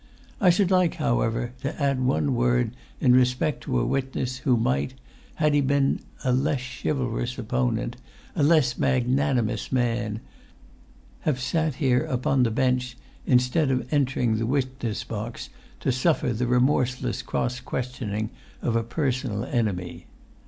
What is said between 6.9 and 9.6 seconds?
al rous opponent—a less mag nan i